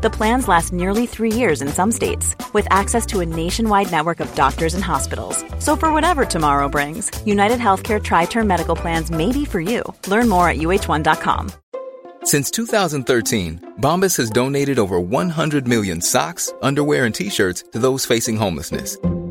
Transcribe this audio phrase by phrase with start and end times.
[0.00, 4.20] The plans last nearly three years in some states, with access to a nationwide network
[4.20, 5.44] of doctors and hospitals.
[5.58, 9.82] So, for whatever tomorrow brings, United Healthcare Tri Term Medical Plans may be for you.
[10.06, 11.50] Learn more at uh1.com.
[12.22, 18.06] Since 2013, Bombas has donated over 100 million socks, underwear, and t shirts to those
[18.06, 18.98] facing homelessness.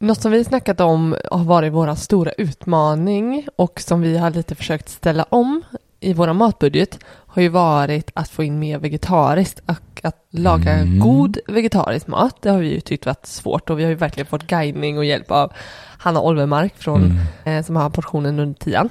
[0.00, 4.54] Något som vi snackat om har varit vår stora utmaning och som vi har lite
[4.54, 5.62] försökt ställa om
[6.00, 10.98] i vår matbudget har ju varit att få in mer vegetariskt och att laga Mm.
[10.98, 12.36] god vegetarisk mat.
[12.42, 15.04] Det har vi ju tyckt varit svårt och vi har ju verkligen fått guidning och
[15.04, 15.52] hjälp av
[15.98, 17.04] Hanna Olvemark från,
[17.44, 17.58] Mm.
[17.58, 18.88] eh, som har portionen under tian.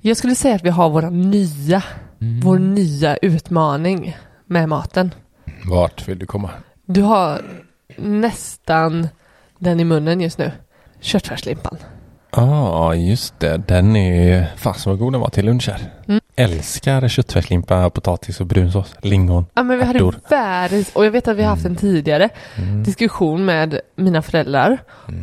[0.00, 1.82] Jag skulle säga att vi har våra nya,
[2.44, 5.14] vår nya utmaning med maten.
[5.70, 6.50] Vart vill du komma?
[6.86, 7.42] Du har
[7.96, 9.08] nästan
[9.58, 10.52] den i munnen just nu.
[11.00, 11.76] Köttfärslimpan.
[12.30, 12.42] Ja,
[12.72, 13.56] ah, just det.
[13.68, 15.92] Den är fasen vad god den var till lunch här.
[16.08, 16.20] Mm.
[16.36, 21.36] Älskar köttfärslimpa, potatis och brunsås, lingon, Ja, men vi hade världens, och jag vet att
[21.36, 22.82] vi har haft en tidigare Mm.
[22.82, 24.78] diskussion med mina föräldrar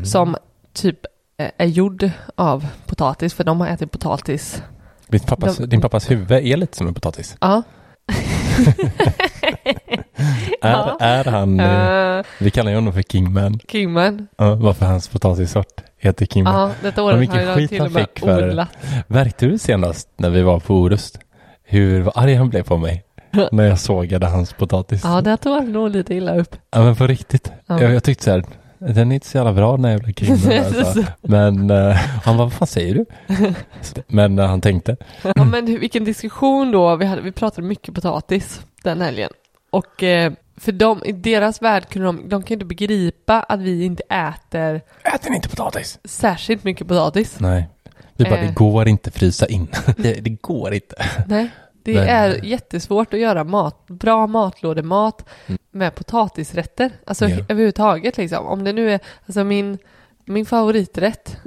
[0.06, 0.36] som
[0.74, 1.00] typ
[1.38, 4.64] eh, är gjord av potatis för de har ätit potatis.
[5.08, 7.38] Din pappas, De- din pappas huvud är lite som en potatis.
[7.42, 7.64] Ja.
[10.66, 13.60] Är, är han, eh, Uh, vi kallar ju honom för Kingman.
[13.68, 14.28] Kingman.
[14.38, 16.56] Ja, varför hans potatissort heter Kingman.
[16.60, 18.70] Ja, detta Och året har jag skit till han och med fick för- odlat.
[19.08, 21.20] Märkte du senast när vi var på Orust
[21.64, 23.04] hur arg han blev på mig?
[23.52, 25.02] när jag sågade hans potatis.
[25.04, 26.56] Ja, det tog han nog lite illa upp.
[26.72, 27.52] Ja men på riktigt.
[27.66, 27.82] Ja.
[27.82, 28.44] Jag, jag tyckte så här,
[28.80, 30.66] den är inte så jävla bra den här jävla Kingman.
[30.86, 31.04] Alltså.
[31.22, 33.06] Men uh, han var vad fan säger du?
[34.08, 34.98] men uh, han tänkte.
[35.36, 36.96] Ja, men hur- vilken diskussion då.
[36.96, 39.30] Vi, hade, vi pratade mycket potatis den helgen.
[39.72, 43.84] Och eh, för dem, i deras värld kunde de, de kan inte begripa att vi
[43.84, 44.82] inte äter
[45.16, 46.00] Äter ni inte potatis?
[46.04, 47.40] särskilt mycket potatis.
[47.40, 47.70] Nej.
[48.14, 48.48] Vi bara, Eh.
[48.48, 49.68] det går inte frysa in.
[49.98, 50.96] det, det går inte.
[51.28, 51.50] Nej,
[51.84, 55.58] det Men- är jättesvårt att göra mat, bra matlådemat Mm.
[55.72, 56.92] med potatisrätter.
[57.06, 57.38] Alltså Ja.
[57.50, 58.46] överhuvudtaget liksom.
[58.46, 59.78] Om det nu är, alltså min,
[60.26, 61.38] min favoriträtt,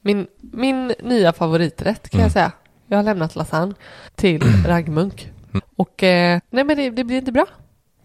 [0.00, 2.24] min, min nya favoriträtt kan Mm.
[2.24, 2.52] jag säga.
[2.86, 3.74] Jag har lämnat lasagne
[4.14, 5.32] till raggmunk.
[5.52, 5.62] Mm.
[5.76, 7.46] Och eh, nej men det, det blir inte bra.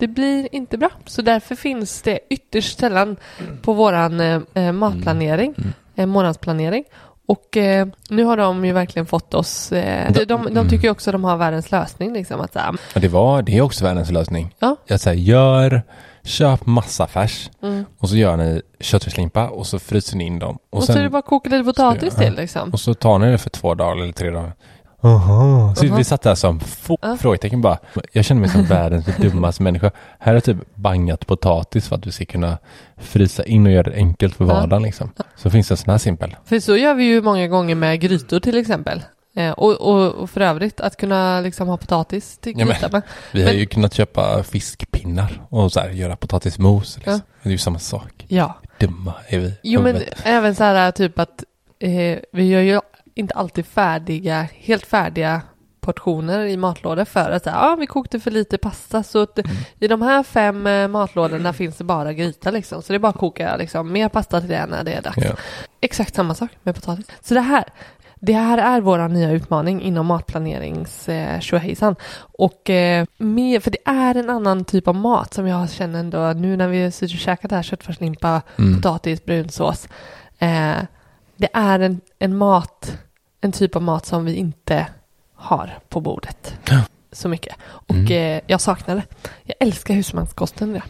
[0.02, 0.90] Det blir inte bra.
[1.06, 3.18] Så därför finns det ytterst sällan
[3.62, 5.74] på våran eh, eh, matplanering, Mm.
[5.96, 6.84] eh, månadsplanering.
[7.28, 10.92] Och eh, nu har de ju verkligen fått oss, eh, de, de, de tycker ju
[10.92, 12.42] också att de har världens lösning liksom.
[12.42, 14.56] Att, så här, Och det, var, det är också världens lösning.
[14.60, 14.76] Ja.
[14.86, 15.82] Jag säger, gör,
[16.24, 17.86] köp massa färs mm.
[17.98, 20.58] och så gör ni köttfärslimpa och så fryser ni in dem.
[20.70, 22.24] Och, så är det bara att koka lite potatis Ja.
[22.24, 22.70] till liksom.
[22.70, 24.54] Och så tar ni det för två dagar eller tre dagar.
[25.02, 25.76] Aha.
[25.76, 25.96] Så Aha.
[25.98, 27.18] vi satt där som få Ja.
[27.20, 27.78] frågetecken bara.
[28.12, 29.92] Jag känner mig som världens dummaste människa.
[30.20, 32.58] Här är typ bangat potatis för att du ska kunna
[32.98, 34.54] frysa in och göra det enkelt för Ja.
[34.54, 35.12] vardagen liksom.
[35.36, 36.36] Så finns det en sån här simpel.
[36.46, 39.02] För så gör vi ju många gånger med grytor till exempel.
[39.36, 43.02] Eh, och, och, och för övrigt att kunna liksom ha potatis till Ja, men-.
[43.32, 46.96] Vi har Men- ju kunnat köpa fiskpinnar och så här, göra potatismos.
[46.98, 47.14] Liksom.
[47.14, 47.20] Ja.
[47.44, 48.26] Det är ju samma sak.
[48.28, 48.56] Ja.
[48.80, 49.54] Dumma är vi.
[49.64, 51.44] Jo men även så här typ att
[51.80, 52.80] eh, vi gör ju
[53.14, 55.42] inte alltid färdiga, helt färdiga
[55.82, 59.52] portioner i matlådor för att ja vi kokte för lite pasta så att Mm.
[59.80, 62.82] i de här fem eh, matlådorna finns det bara gryta liksom.
[62.82, 65.18] Så det är bara att koka liksom mer pasta till det när det är dags.
[65.18, 65.32] Ja.
[65.82, 67.06] Exakt samma sak med potatis.
[67.22, 67.64] Så det här,
[68.20, 71.40] det här är vår nya utmaning inom matplanerings eh.
[72.18, 76.34] Och eh, med, för det är en annan typ av mat som jag känner ändå
[76.34, 78.76] nu när vi suttit och käkat det här köttfärslimpa, Mm.
[78.76, 79.88] potatis, brunsås.
[80.40, 80.78] Eh,
[81.42, 82.98] det är en, en mat,
[83.42, 84.88] en typ av mat som vi inte
[85.36, 86.82] har på bordet Ja.
[87.12, 87.56] så mycket.
[87.64, 88.36] Och Mm.
[88.38, 89.04] eh, jag saknar det.
[89.44, 90.76] Jag älskar husmanskosten.
[90.76, 90.82] Ja.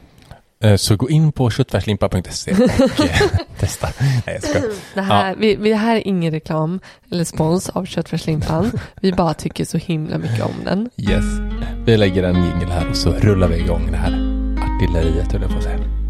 [0.67, 2.59] Eh, Så gå in på köttfärslimpa.se och
[3.05, 3.21] eh,
[3.59, 3.87] testa.
[3.99, 4.75] Nej, jag skojar.
[4.93, 6.79] Det här, vi, vi, det här är ingen reklam
[7.11, 8.71] eller spons av köttfärslimpan.
[9.01, 10.89] Vi bara tycker så himla mycket om den.
[10.97, 11.25] Yes.
[11.85, 14.13] Vi lägger en jingel här och så rullar vi igång det här
[14.61, 16.00] artilleriet, höll jag på att säga.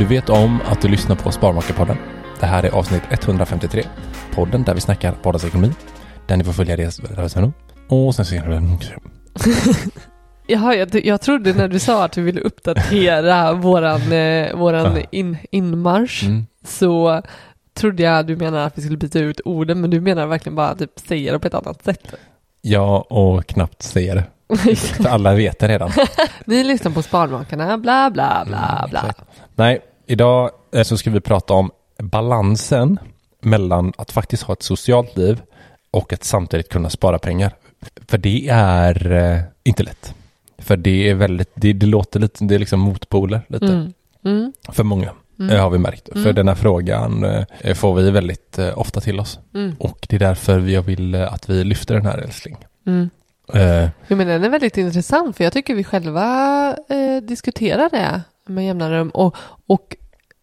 [0.00, 1.96] Du vet om att du lyssnar på Sparmakarpodden.
[2.40, 3.84] Det här är avsnitt 153.
[4.34, 5.72] Podden där vi snackar vardagsekonomi.
[6.26, 7.52] Där ni får följa rörelser.
[7.88, 8.78] Och sen ser ni
[10.46, 15.36] Jaha, jag, jag trodde när du sa att du ville uppdatera våran, eh, våran in,
[15.50, 16.46] inmarsch Mm.
[16.64, 17.22] så
[17.74, 20.74] trodde jag du menade att vi skulle byta ut orden men du menar verkligen bara
[20.74, 22.14] typ säga det på ett annat sätt.
[22.62, 24.24] Ja, och knappt säga det.
[24.76, 25.90] För alla vet det redan.
[26.44, 29.00] Ni lyssnar på Sparmakarna, bla bla bla Mm, bla.
[29.00, 29.20] exakt.
[29.54, 32.98] Nej, idag eh, så ska vi prata om balansen
[33.40, 35.40] mellan att faktiskt ha ett socialt liv
[35.90, 37.52] och att samtidigt kunna spara pengar.
[38.08, 40.14] För det är eh, inte lätt.
[40.58, 43.92] För det är väldigt, det, det låter lite, det är liksom motpoler lite Mm.
[44.24, 44.52] Mm.
[44.72, 45.10] för många.
[45.38, 45.50] Mm.
[45.56, 46.08] eh, har vi märkt.
[46.12, 46.34] För Mm.
[46.34, 47.24] den här frågan
[47.74, 49.38] får vi väldigt ofta till oss.
[49.54, 49.74] Mm.
[49.78, 52.56] Och det är därför jag vill att vi lyfter den här älskling.
[52.86, 53.10] Mm.
[53.54, 58.22] Eh, Jo, men den är väldigt intressant för jag tycker vi själva eh, diskuterar det
[58.50, 59.36] med jämna rum och,
[59.66, 59.96] och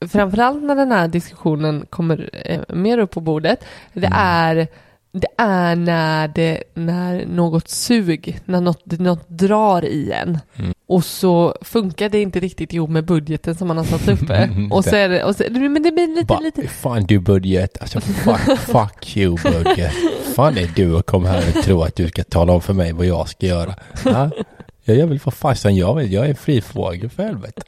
[0.07, 3.63] framförallt när den här diskussionen kommer eh, mer upp på bordet
[3.93, 4.19] det Mm.
[4.19, 4.67] är
[5.11, 10.73] det är när, det, när något sug, när något, något drar i en Mm.
[10.87, 14.83] och så funkar det inte riktigt ihop med budgeten som man har satt uppe och
[14.85, 17.99] så är det, och så, men det blir lite, bara, lite fan du budget, alltså
[18.01, 19.91] fuck, fuck you budget.
[20.35, 22.91] Fan är du och kom här och tror att du ska tala om för mig
[22.93, 23.75] vad jag ska göra.
[24.05, 24.29] Ja,
[24.89, 27.61] Ja, jag vill för fasen, jag vet, jag är fri fågel för helvete.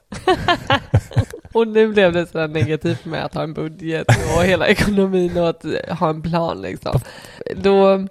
[1.54, 5.50] Och nu blev det sådär negativt med att ha en budget och hela ekonomin och
[5.50, 5.66] att
[6.00, 7.00] ha en plan liksom.
[7.56, 7.98] Då,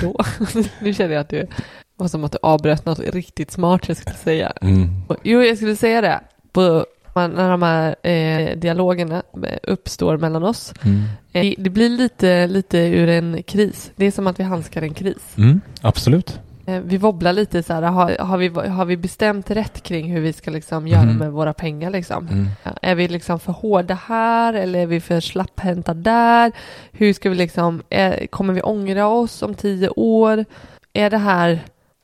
[0.00, 0.16] då,
[0.80, 1.48] nu känner jag att det
[1.96, 4.52] var som att du avbröt något riktigt smart jag skulle säga.
[4.60, 4.88] Mm.
[5.22, 6.20] Jo, jag skulle säga det.
[6.52, 9.22] På, när de här eh, dialogerna
[9.62, 10.74] uppstår mellan oss.
[10.82, 11.02] Mm.
[11.32, 13.90] Eh, det blir lite, lite ur en kris.
[13.96, 15.36] Det är som att vi handskar en kris.
[15.36, 16.40] Mm, absolut.
[16.68, 20.20] Eh, Vi wobblar lite så här, har, har, vi, har vi bestämt rätt kring hur
[20.20, 21.16] vi ska liksom göra Mhm.
[21.16, 22.28] med våra pengar liksom?
[22.28, 22.48] Mm.
[22.82, 26.52] Är vi liksom för hårda här eller är vi för slapphänta där?
[26.92, 30.44] Hur ska vi liksom, är, kommer vi ångra oss om tio år?
[30.92, 31.60] Är det här,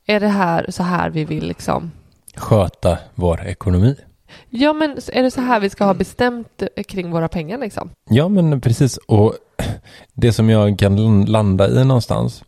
[0.06, 1.90] är det här så här vi vill liksom?
[2.36, 3.96] Sköta vår ekonomi.
[4.50, 7.90] Ja men är det så här vi ska ha bestämt eh, kring våra pengar liksom?
[8.10, 8.96] Ja, men precis.
[8.96, 9.34] Och
[10.14, 12.44] det som jag kan landa i någonstans,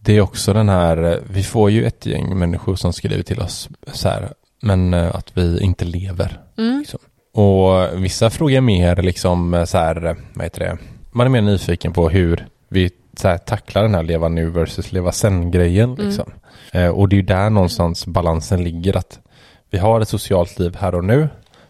[0.00, 3.68] det är också den här, vi får ju ett gäng människor som skriver till oss
[3.92, 6.40] så här, men eh, att vi inte lever.
[6.58, 6.78] Mm.
[6.78, 7.00] Liksom.
[7.32, 10.78] Och vissa frågar mer liksom eh, så här, eh, vad heter det,
[11.10, 14.92] man är mer nyfiken på hur vi så här, tacklar den här leva nu versus
[14.92, 15.92] leva sen-grejen.
[15.92, 16.06] Mm.
[16.06, 16.32] Liksom.
[16.72, 19.20] Eh, och det är ju där någonstans balansen ligger, att
[19.70, 21.28] vi har ett socialt liv här och nu,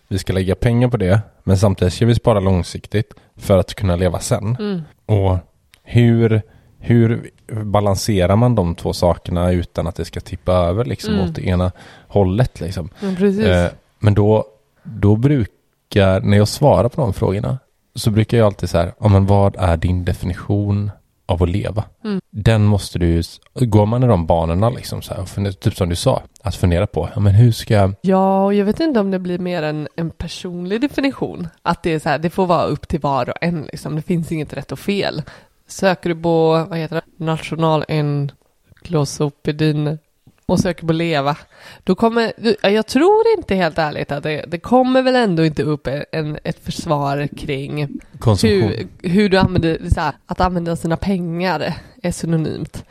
[0.08, 3.96] vi ska lägga pengar på det, men samtidigt ska vi spara långsiktigt för att kunna
[3.96, 4.56] leva sen.
[4.58, 4.82] Mm.
[5.06, 5.38] Och
[5.82, 6.42] hur,
[6.88, 7.30] hur
[7.64, 11.24] balanserar man de två sakerna utan att det ska tippa över liksom Mm.
[11.28, 11.72] åt det ena
[12.08, 12.90] hållet liksom?
[13.18, 13.44] Precis.
[13.44, 14.44] Eh, men då,
[14.82, 17.58] då brukar, när jag svarar på de frågorna,
[17.94, 20.90] så brukar jag alltid så här, ja men vad är din definition
[21.26, 21.84] av att leva?
[22.04, 22.20] Mm.
[22.30, 23.22] Den måste du,
[23.54, 26.86] går man i de banorna liksom så här, fundera, typ som du sa, att fundera
[26.86, 29.62] på, ja men hur ska jag, Ja, och jag vet inte om det blir mer
[29.62, 31.48] en, en personlig definition.
[31.62, 33.96] Att det är så här, det får vara upp till var och en liksom.
[33.96, 35.22] Det finns inget rätt och fel.
[35.68, 39.98] Söker du på, vad heter det, nationalencyklopedin
[40.46, 41.36] och söker på leva,
[41.84, 42.32] då kommer,
[42.62, 46.64] jag tror inte helt ärligt att det, det kommer väl ändå inte upp en, ett
[46.64, 48.68] försvar kring konsumtion?
[48.68, 52.84] hur, hur du använder, så här, att använda sina pengar är synonymt.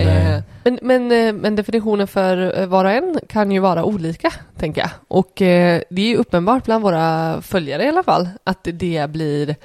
[0.00, 4.32] Eh, men, men, eh, men definitionen för eh, var och en kan ju vara olika,
[4.58, 4.90] tänker jag.
[5.08, 9.56] Och eh, det är ju uppenbart bland våra följare i alla fall, att det blir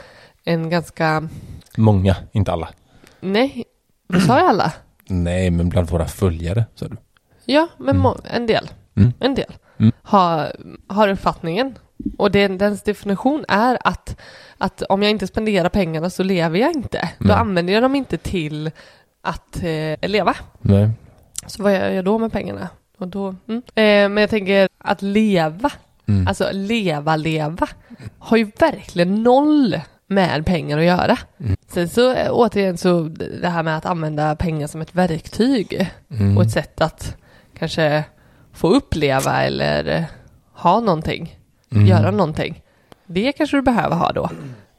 [0.43, 1.27] en ganska,
[1.77, 2.69] Många, inte alla.
[3.19, 3.63] nej,
[4.27, 4.73] sa jag alla?
[5.07, 6.97] Nej, men bland våra följare, sa du.
[7.45, 9.13] Ja, men må, en del, Mm.
[9.19, 9.91] en del Mm.
[10.01, 10.51] har,
[10.87, 11.77] har uppfattningen.
[12.17, 14.19] Och den, dens definition är att,
[14.57, 17.09] att om jag inte spenderar pengarna så lever jag inte.
[17.19, 18.71] Då använder jag dem inte till
[19.21, 20.35] att eh, leva.
[20.61, 20.89] Nej.
[21.47, 22.69] Så vad gör jag då med pengarna?
[22.97, 23.61] Och då, mm.
[23.67, 25.71] eh, men jag tänker att leva,
[26.07, 26.27] Mm.
[26.27, 27.67] alltså leva, leva,
[28.19, 29.79] har ju verkligen noll
[30.11, 31.17] med pengar att göra.
[31.39, 31.57] Mm.
[31.67, 33.03] Sen så eh, återigen så
[33.41, 36.37] det här med att använda pengar som ett verktyg Mm.
[36.37, 37.15] och ett sätt att
[37.59, 38.03] kanske
[38.53, 40.05] få uppleva eller
[40.53, 41.37] ha någonting,
[41.71, 41.87] Mm.
[41.87, 42.61] göra någonting.
[43.05, 44.29] Det kanske du behöver ha då.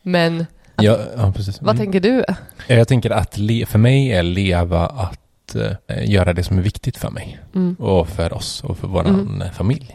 [0.02, 0.46] Men
[0.76, 1.76] Ja, ja, vad Mm.
[1.76, 2.24] tänker du?
[2.66, 5.54] Jag tänker att le- för mig är leva att
[5.88, 7.74] eh, göra det som är viktigt för mig Mm.
[7.74, 9.50] och för oss och för våran Mm.
[9.52, 9.94] familj.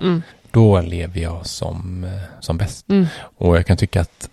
[0.52, 2.86] Då lever jag som, eh, som bäst.
[3.38, 4.30] Och jag kan tycka att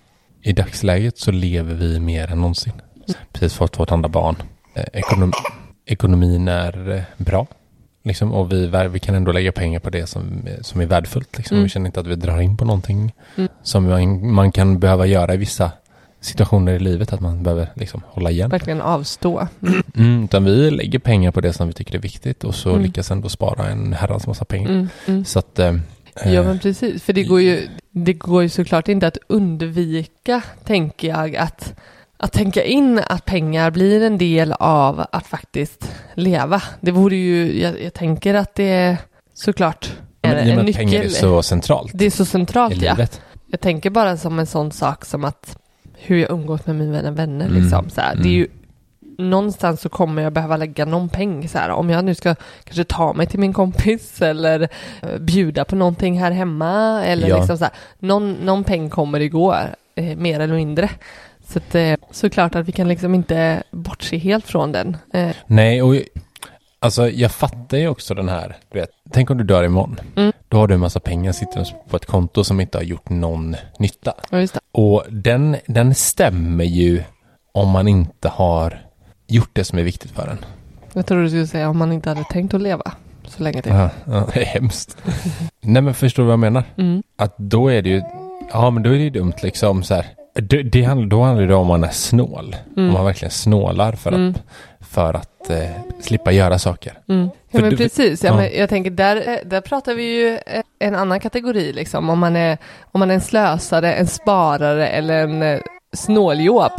[0.47, 2.73] i dagsläget så lever vi mer än någonsin.
[3.33, 4.37] Precis fått vårt andra barn.
[4.75, 5.33] Eh, ekonom,
[5.87, 7.47] ekonomin är eh, bra.
[8.05, 11.37] Liksom, och vi, vi kan ändå lägga pengar på det som, som är värdefullt.
[11.39, 11.55] Liksom.
[11.55, 11.63] Mm.
[11.65, 13.49] Vi känner inte att vi drar in på någonting Mm.
[13.63, 15.71] som man, man kan behöva göra i vissa
[16.21, 17.13] situationer i livet.
[17.13, 18.51] Att man behöver liksom, hålla igen.
[18.51, 19.49] Verkligen avstå.
[19.63, 19.83] Mm.
[19.97, 22.83] Mm, utan vi lägger pengar på det som vi tycker är viktigt och så Mm.
[22.83, 24.71] lyckas ändå spara en herrans massa pengar.
[24.71, 24.89] Mm.
[25.07, 25.25] Mm.
[25.25, 25.59] Så att...
[26.23, 30.43] Eh, Ja men precis, för det går ju, det går ju såklart inte att undvika,
[30.65, 31.75] tänker jag, att,
[32.17, 36.63] att tänka in att pengar blir en del av att faktiskt leva.
[36.81, 38.97] Det vore ju, jag, jag tänker att det är
[39.35, 39.93] såklart
[40.23, 41.11] en, men, en att pengar är nyckel.
[41.15, 42.97] så centralt Det är så centralt ja.
[43.47, 45.59] Jag tänker bara som en sån sak som att
[45.99, 47.63] hur jag umgås med mina vänner Mm.
[47.63, 47.91] liksom.
[47.91, 48.33] Så här, Det är Mm.
[48.33, 48.47] ju
[49.19, 51.71] någonstans så kommer jag behöva lägga någon peng så här.
[51.71, 54.69] Om jag nu ska kanske ta mig till min kompis eller
[55.03, 57.37] eh, bjuda på någonting här hemma eller Ja.
[57.37, 57.73] liksom så här.
[57.99, 59.57] Någon, någon peng kommer det gå,
[59.95, 60.91] eh, mer eller mindre.
[61.49, 64.97] Så att, eh, såklart att vi kan liksom inte bortse helt från den.
[65.13, 65.95] Eh, Nej, och
[66.79, 70.01] alltså jag fattar ju också den här, du vet, tänk om du dör imorgon.
[70.17, 70.33] Mm.
[70.49, 73.57] Då har du en massa pengar sittande på ett konto som inte har gjort någon
[73.79, 74.13] nytta.
[74.31, 74.47] ja.
[74.73, 77.03] Och den, den stämmer ju
[77.53, 78.87] om man inte har
[79.27, 80.39] gjort det som är viktigt för en.
[80.93, 82.93] Jag tror du skulle säga om man inte hade tänkt att leva
[83.27, 83.73] så länge till.
[83.73, 84.97] Ja, ja, det är hemskt.
[85.61, 86.65] Nej men förstår du vad jag menar?
[86.77, 87.03] Mm.
[87.19, 88.03] Att då är det ju,
[88.53, 90.07] ja men då är det ju dumt liksom så här.
[90.35, 92.57] Det, det handlar, då handlar det om man är snål.
[92.77, 92.89] Mm.
[92.89, 94.31] Om man verkligen snålar för Mm.
[94.31, 96.99] att, för att eh, slippa göra saker.
[97.09, 97.29] Mm.
[97.51, 98.37] Ja, men du- precis, ja, ja.
[98.37, 102.11] Men jag tänker där, där pratar vi ju eh, en annan kategori liksom.
[102.11, 102.59] Om man är,
[102.93, 105.61] om man är en slösare, en sparare eller en eh,
[105.93, 106.73] snåljåp.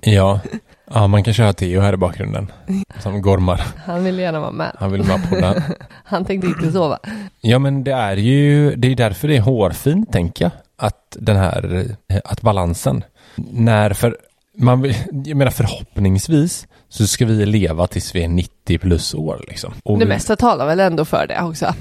[0.00, 0.40] Ja.
[0.94, 2.52] ja, man kan köra Theo här i bakgrunden.
[2.98, 3.62] Som gormar.
[3.86, 4.76] Han vill gärna vara med.
[4.78, 5.54] Han vill med på.
[6.04, 6.98] Han tänkte inte sova.
[7.40, 10.52] Ja men det är ju, det är därför det är hårfint tänker jag.
[10.76, 11.86] Att den här,
[12.24, 13.04] att balansen.
[13.36, 14.16] När för,
[14.58, 14.94] man vill,
[15.24, 19.72] jag menar förhoppningsvis så ska vi leva tills vi är 90 plus år liksom.
[19.84, 21.74] Och Det vi- mesta talar väl ändå för det också.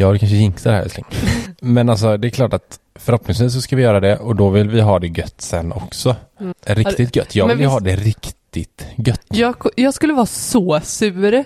[0.00, 1.06] Ja, det kanske jinxar här älskling.
[1.60, 4.68] Men alltså det är klart att förhoppningsvis så ska vi göra det och då vill
[4.68, 6.16] vi ha det gött sen också.
[6.40, 6.54] Mm.
[6.66, 7.34] Riktigt gött.
[7.34, 9.26] Jag vill ju ha visst- det riktigt gött.
[9.28, 11.44] Jag, jag skulle vara så sur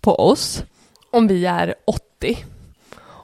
[0.00, 0.64] på oss
[1.12, 2.44] om vi är 80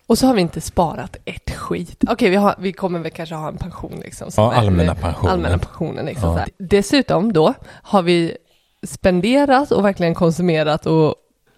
[0.06, 2.04] och så har vi inte sparat ett skit.
[2.08, 4.30] Okej, vi, har, vi kommer väl kanske ha en pension liksom.
[4.30, 5.32] som Ja, allmänna pensionen.
[5.32, 6.36] Allmänna pensionen liksom.
[6.36, 6.46] Ja.
[6.58, 8.36] Dessutom då har vi
[8.82, 11.14] spenderat och verkligen konsumerat och,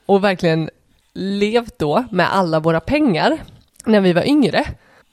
[0.07, 0.71] och verkligen
[1.15, 3.39] levt då med alla våra pengar
[3.85, 4.65] när vi var yngre.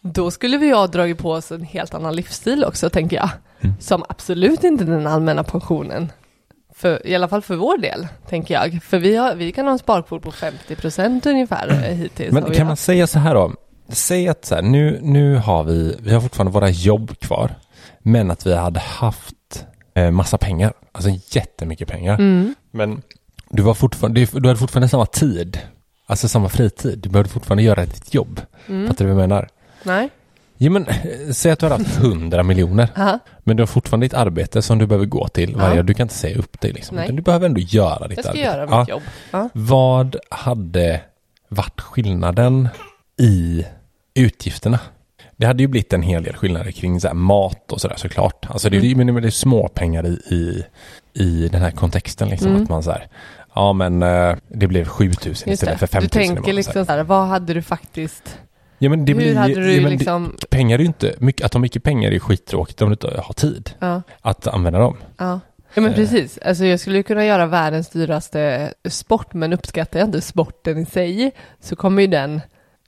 [0.01, 3.29] Då skulle vi ha dragit på oss en helt annan livsstil också, tänker jag.
[3.61, 3.75] Mm.
[3.79, 6.11] Som absolut inte den allmänna pensionen.
[6.75, 8.83] För, I alla fall för vår del, tänker jag.
[8.83, 12.33] För vi, har, vi kan ha en sparkvot på 50 procent ungefär eh, hittills.
[12.33, 13.53] har Men kan man säga så här då?
[13.89, 17.55] Säg att så här, nu, nu har vi, vi har fortfarande våra jobb kvar.
[17.99, 20.73] Men att vi hade haft eh, massa pengar.
[20.91, 22.13] Alltså jättemycket pengar.
[22.13, 22.55] Mm.
[22.71, 23.01] Men
[23.49, 25.59] du, var fortfarande, du hade fortfarande samma tid.
[26.09, 26.99] Alltså samma fritid.
[26.99, 28.41] Du behövde fortfarande göra ditt jobb.
[28.67, 28.87] Mm.
[28.87, 29.47] Fattar du vad jag menar?
[29.83, 30.09] Nej.
[30.57, 30.85] Ja, men,
[31.33, 32.89] säg att du har haft 100 miljoner.
[32.97, 33.19] Aha.
[33.39, 35.83] Men du har fortfarande ett arbete som du behöver gå till varje Ja.
[35.83, 36.97] Du kan inte säga upp dig liksom.
[36.97, 37.11] Nej.
[37.11, 38.47] Du behöver ändå göra ditt Jag ska arbete.
[38.47, 38.85] göra mitt Ja.
[38.89, 39.01] jobb.
[39.31, 39.49] Ja.
[39.53, 41.01] Vad hade
[41.49, 42.67] varit skillnaden
[43.17, 43.65] i
[44.13, 44.79] utgifterna?
[45.37, 48.45] Det hade ju blivit en hel del skillnader kring så mat och sådär såklart.
[48.49, 49.13] Alltså det, är- Mm.
[49.13, 50.63] men det är små pengar i, i,
[51.13, 52.47] i den här kontexten liksom.
[52.51, 52.63] Mm.
[52.63, 53.07] Att man så här,
[53.59, 57.03] ja men eh, det blev 7000 Just istället för 5000 Du tänker liksom så här,
[57.03, 58.37] vad hade du faktiskt,
[58.77, 61.15] Ja men det hur blir hade du ja, men det- liksom, Pengar är ju inte,
[61.19, 64.79] mycket, att ha mycket pengar är skittråkigt om du inte har tid ja, att använda
[64.79, 64.97] dem.
[65.17, 65.39] ja.
[65.73, 65.95] Ja men Eh.
[65.95, 70.85] precis, alltså jag skulle kunna göra världens dyraste sport men uppskattar jag inte sporten i
[70.85, 72.41] sig så kommer ju den,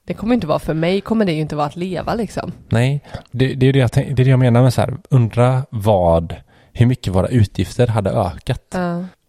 [0.07, 2.51] det kommer inte vara för mig, kommer det ju inte vara att leva liksom.
[2.69, 4.97] Nej, det, det, är det, jag, tänk- det är det jag menar med så här,
[5.09, 6.35] undra vad,
[6.73, 8.75] hur mycket våra utgifter hade ökat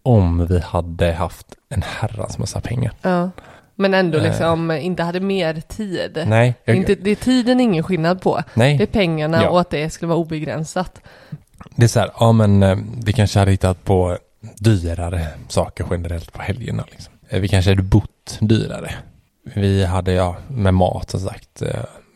[0.03, 2.93] om vi hade haft en herrans massa pengar.
[3.01, 3.29] ja.
[3.75, 4.23] Men ändå Eh.
[4.23, 6.23] liksom inte hade mer tid.
[6.27, 8.43] Nej, jag, Inte, det är tiden ingen skillnad på.
[8.53, 8.77] nej.
[8.77, 9.49] Det är pengarna Ja.
[9.49, 11.01] och att det skulle vara obegränsat.
[11.75, 14.17] Det är så här, ja men eh, vi kanske hade hittat på
[14.59, 16.83] dyrare saker generellt på helgerna.
[16.91, 17.13] Liksom.
[17.29, 18.91] Eh, Vi kanske hade bott dyrare.
[19.55, 21.63] Vi hade, ja, med mat som sagt.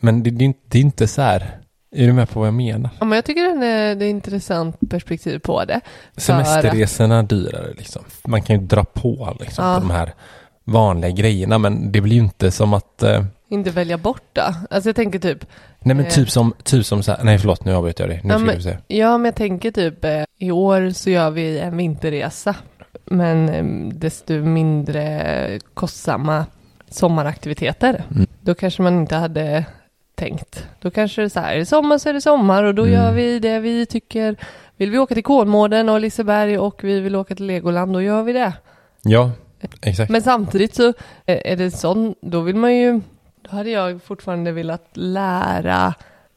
[0.00, 1.58] Men det, det, är inte- det är inte så här,
[1.90, 2.90] Är du med på vad jag menar?
[2.98, 5.80] Ja, men jag tycker det är ett intressant perspektiv på det.
[6.16, 8.02] Semesterresorna är dyrare liksom.
[8.24, 9.74] Man kan ju dra på liksom Ja.
[9.74, 10.14] på de här
[10.64, 14.54] vanliga grejerna men det blir ju inte som att eh, Inte välja bort det.
[14.70, 15.46] Alltså jag tänker typ,
[15.80, 16.10] Nej men Eh.
[16.12, 18.20] typ som, typ som så här, nej förlåt nu avbryter jag dig.
[18.24, 18.78] Nu Ja, men- säga.
[18.86, 22.54] ja men jag tänker typ eh, i år så gör vi en vinterresa.
[23.04, 23.64] Men eh,
[23.94, 26.46] desto mindre kostsamma
[26.90, 28.04] sommaraktiviteter.
[28.10, 28.26] Mm.
[28.40, 29.64] Då kanske man inte hade
[30.18, 30.66] tänkt.
[30.80, 32.82] Då kanske det är så här, är det sommar så är det sommar och då
[32.82, 32.94] Mm.
[32.94, 34.36] gör vi det vi tycker.
[34.76, 38.22] Vill vi åka till Kolmården och Liseberg och vi vill åka till Legoland, då gör
[38.22, 38.52] vi det.
[39.02, 39.30] Ja,
[39.82, 40.10] exakt.
[40.10, 40.88] Men samtidigt så
[41.26, 43.00] eh, är det sån, då vill man ju,
[43.42, 45.94] då hade jag fortfarande velat lära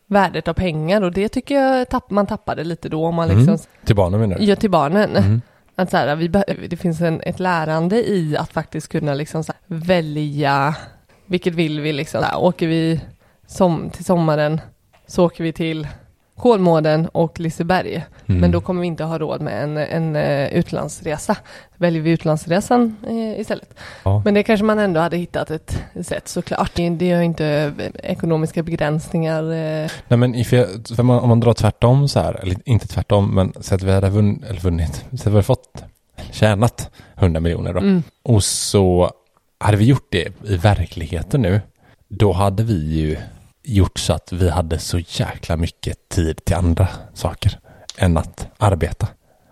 [0.07, 3.47] värdet av pengar och det tycker jag tapp, man tappade lite då om man liksom
[3.47, 3.59] Mm.
[3.85, 4.43] Till barnen menar du?
[4.43, 5.15] gör till barnen.
[5.15, 5.41] Mm.
[5.75, 6.27] Att så här, vi
[6.67, 10.75] det finns en, ett lärande i att faktiskt kunna liksom så här, välja
[11.25, 12.21] vilket vill vi liksom.
[12.21, 13.01] Så här, åker vi
[13.51, 14.61] som, till sommaren
[15.07, 15.87] så åker vi till
[16.35, 18.05] Kolmården och Liseberg.
[18.25, 18.41] Mm.
[18.41, 21.37] Men då kommer vi inte ha råd med en, en eh, utlandsresa.
[21.77, 23.73] Väljer vi utlandsresan eh, istället.
[24.03, 24.21] Ja.
[24.25, 26.71] Men det kanske man ändå hade hittat ett sätt såklart.
[26.75, 27.45] Det, är ju inte
[27.77, 29.43] eh, ekonomiska begränsningar.
[29.43, 30.53] Eh, Nej men if
[30.97, 34.09] man, om man drar tvärtom så här, eller inte tvärtom, men så att vi hade
[34.09, 35.83] vunn, eller vunnit, så att vi hade fått,
[36.31, 37.79] tjänat 100 miljoner då.
[37.79, 39.11] mm, Och så
[39.59, 41.61] hade vi gjort det i verkligheten nu,
[42.07, 43.17] då hade vi ju
[43.63, 47.59] gjort så att vi hade så jäkla mycket tid till andra saker
[47.97, 49.07] än att arbeta.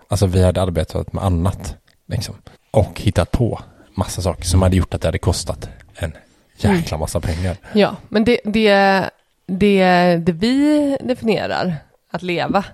[0.07, 1.75] Alltså vi hade arbetat med annat
[2.05, 2.35] liksom.
[2.71, 3.59] Och hittat på
[3.93, 6.13] massa saker som hade gjort att det hade kostat en
[6.57, 7.57] jäkla massa pengar.
[7.73, 9.09] ja, men det, det,
[9.45, 9.83] det,
[10.17, 11.75] det vi definierar
[12.11, 12.65] att leva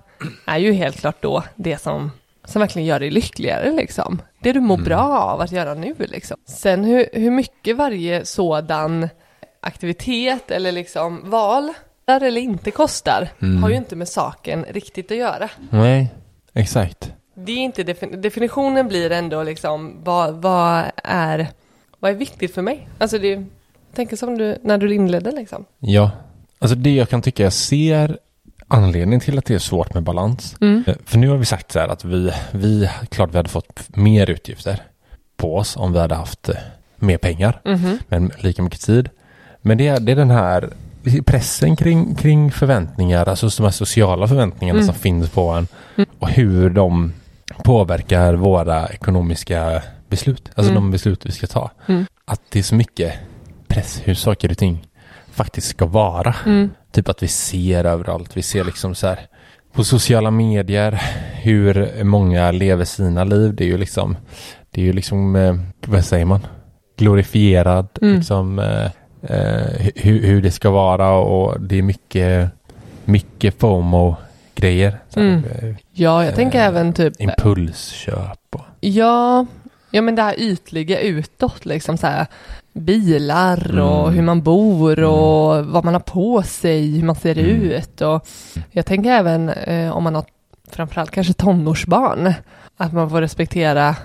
[0.46, 2.10] är ju helt klart då det som,
[2.44, 4.22] som verkligen gör dig lyckligare liksom.
[4.42, 6.36] Det du mår bra av att göra nu liksom.
[6.46, 9.08] Sen hur, hur mycket varje sådan
[9.66, 11.72] aktivitet eller liksom val
[12.04, 13.28] där eller inte kostar
[13.62, 15.50] har ju inte med saken riktigt att göra.
[15.70, 16.08] Nej,
[16.54, 17.12] exakt.
[17.34, 21.48] Det är inte defin- definitionen blir ändå liksom vad, vad är
[22.00, 22.88] vad är viktigt för mig?
[22.98, 23.44] Alltså det
[23.94, 25.64] tänker som du när du inledde liksom.
[25.78, 26.10] Ja,
[26.58, 28.18] alltså det jag kan tycka jag ser
[28.68, 30.56] anledning till att det är svårt med balans.
[30.60, 30.84] Mm.
[30.86, 33.96] Eh, För nu har vi sagt så här att vi, vi, klart vi hade fått
[33.96, 34.82] mer utgifter
[35.36, 36.56] på oss om vi hade haft eh,
[36.96, 37.98] mer pengar, Mhm.
[38.08, 39.10] men lika mycket tid.
[39.62, 40.70] Men det är, det är den här
[41.26, 44.86] pressen kring, kring förväntningar, alltså de här sociala förväntningarna Mm.
[44.86, 45.66] som finns på en
[46.18, 47.12] och hur de
[47.64, 50.74] påverkar våra ekonomiska beslut, alltså Mm.
[50.82, 51.70] de beslut vi ska ta.
[51.86, 52.06] Mm.
[52.24, 53.14] Att det är så mycket
[53.68, 54.86] press hur saker och ting
[55.30, 56.34] faktiskt ska vara.
[56.46, 56.70] Mm.
[56.92, 58.36] Typ att vi ser överallt.
[58.36, 59.20] Vi ser liksom så här
[59.72, 61.02] på sociala medier
[61.34, 63.54] hur många lever sina liv.
[63.54, 64.16] Det är ju liksom,
[64.70, 65.54] det är ju liksom, eh,
[65.86, 66.46] vad säger man?
[66.98, 68.14] Glorifierad, Mm.
[68.16, 68.58] liksom
[69.30, 72.50] eh, hur, hur det ska vara och det är mycket,
[73.04, 74.98] mycket FOMO-grejer.
[75.08, 75.44] Så här, Mm.
[75.44, 79.46] eh, Ja, jag tänker Eh, även typ Impulsköp och Ja,
[79.90, 82.26] ja men det här ytliga utåt liksom så här
[82.72, 84.14] bilar och Mm.
[84.14, 87.62] hur man bor och vad man har på sig, hur man ser Mm.
[87.62, 88.26] ut och
[88.70, 90.24] jag tänker även eh, om man har
[90.70, 92.32] framförallt kanske tonårsbarn
[92.76, 93.96] att man får respektera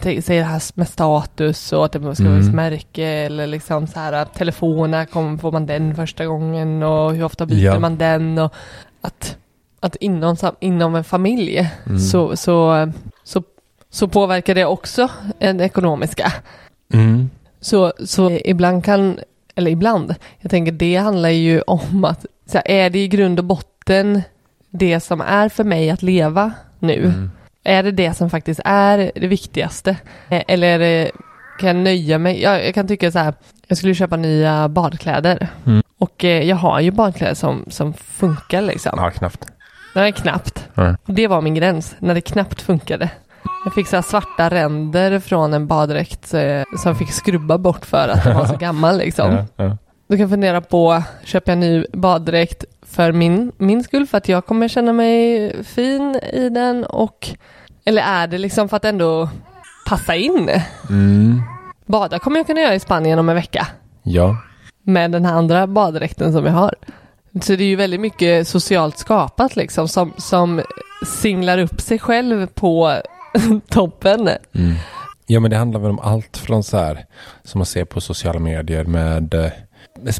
[0.00, 2.48] tänker- säger det här med status och att det ska vara Mm.
[2.48, 7.14] ett märke eller liksom så här att telefoner, kom, får man den första gången och
[7.14, 7.78] hur ofta byter Ja.
[7.78, 8.54] man den och
[9.00, 9.36] att,
[9.80, 11.98] att inom, inom en familj Mm.
[11.98, 12.92] så, så,
[13.24, 13.42] så,
[13.90, 16.32] så påverkar det också den ekonomiska.
[16.92, 17.30] Mm.
[17.60, 19.18] Så, så ibland kan,
[19.54, 23.38] eller ibland, jag tänker det handlar ju om att, så här, är det i grund
[23.38, 24.22] och botten
[24.70, 27.04] det som är för mig att leva nu?
[27.04, 27.30] Mm.
[27.68, 29.96] Är det det som faktiskt är det viktigaste?
[30.28, 31.10] Eh, Eller det,
[31.58, 32.42] kan jag nöja mig?
[32.42, 33.34] Jag, jag kan tycka så här,
[33.66, 35.48] jag skulle köpa nya badkläder.
[35.66, 35.82] Mm.
[35.98, 38.92] Och eh, jag har ju badkläder som, som funkar liksom.
[38.96, 39.46] Ja, knappt.
[39.94, 40.68] Nej, knappt.
[40.74, 40.94] Nej.
[41.06, 43.10] Det var min gräns, när det knappt funkade.
[43.64, 48.08] Jag fick så här svarta ränder från en baddräkt eh, som fick skrubba bort för
[48.08, 49.32] att den var så gammal liksom.
[49.32, 49.76] Ja, ja.
[50.08, 54.46] Du kan fundera på, köper jag ny baddräkt för min, min skull, för att jag
[54.46, 57.28] kommer känna mig fin i den och
[57.88, 59.28] eller är det liksom för att ändå
[59.86, 60.50] passa in?
[60.90, 61.42] Mm.
[61.86, 63.66] Bada kommer jag kunna göra i Spanien om en vecka
[64.02, 64.36] ja.
[64.82, 66.74] med den här andra baddräkten som jag har.
[67.42, 70.62] Så det är ju väldigt mycket socialt skapat liksom som, som
[71.06, 73.00] singlar upp sig själv på
[73.68, 74.28] toppen.
[74.54, 74.74] Mm.
[75.26, 77.06] Ja men det handlar väl om allt från så här
[77.44, 79.52] som man ser på sociala medier med eh, med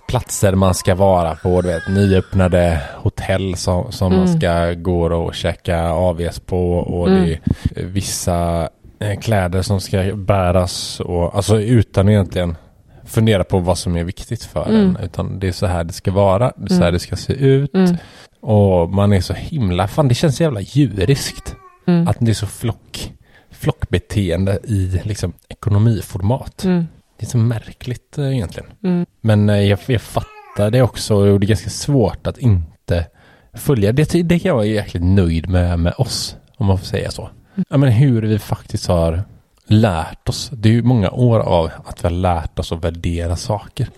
[0.09, 4.41] platser man ska vara på, du vet nyöppnade hotell som, som man Mm.
[4.41, 7.23] ska gå och käka AVs på och Mm.
[7.25, 7.33] det
[7.81, 8.69] är vissa
[9.01, 12.57] eh, kläder som ska bäras och alltså utan egentligen
[13.05, 14.81] fundera på vad som är viktigt för Mm.
[14.97, 16.93] en utan det är så här det ska vara, det är så här Mm.
[16.93, 17.97] det ska se ut Mm.
[18.41, 21.57] Och man är så himla, fan det känns så jävla djuriskt.
[21.87, 22.09] Mm.
[22.09, 23.13] Att det är så flock,
[23.51, 26.65] flockbeteende i liksom ekonomiformat.
[26.65, 26.87] Mm.
[27.19, 28.69] Det är så märkligt eh, egentligen.
[28.85, 29.07] Mm.
[29.21, 33.07] Men eh, jag, jag fattar det också och det är ganska svårt att inte
[33.53, 33.93] följa.
[33.93, 37.29] Det, det kan jag vara jäkligt nöjd med, med oss, om man får säga så.
[37.69, 39.25] Ja, men hur vi faktiskt har
[39.67, 40.51] lärt oss.
[40.53, 43.89] Det är ju många år av att vi har lärt oss att värdera saker.